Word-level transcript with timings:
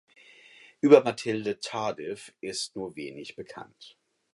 Über 0.79 1.03
Mathilde 1.03 1.59
Tardif 1.59 2.33
ist 2.41 2.75
nur 2.75 2.95
wenig 2.95 3.35
bekannt. 3.35 3.99